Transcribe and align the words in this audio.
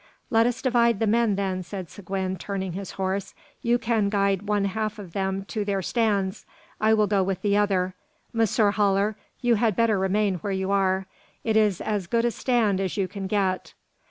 "Let 0.31 0.47
us 0.47 0.63
divide 0.63 0.97
the 0.99 1.05
men, 1.05 1.35
then," 1.35 1.61
said 1.61 1.91
Seguin, 1.91 2.35
turning 2.37 2.73
his 2.73 2.93
horse; 2.93 3.35
"you 3.61 3.77
can 3.77 4.09
guide 4.09 4.47
one 4.49 4.65
half 4.65 4.97
of 4.97 5.13
them 5.13 5.45
to 5.49 5.63
their 5.63 5.83
stands. 5.83 6.43
I 6.79 6.91
will 6.95 7.05
go 7.05 7.21
with 7.21 7.43
the 7.43 7.55
other. 7.55 7.93
Monsieur 8.33 8.71
Haller, 8.71 9.15
you 9.41 9.53
had 9.61 9.75
better 9.75 9.99
remain 9.99 10.37
where 10.39 10.51
you 10.53 10.71
are. 10.71 11.05
It 11.43 11.55
is 11.55 11.81
as 11.81 12.07
good 12.07 12.25
a 12.25 12.31
stand 12.31 12.81
as 12.81 12.97
you 12.97 13.07
can 13.07 13.27
get. 13.27 13.75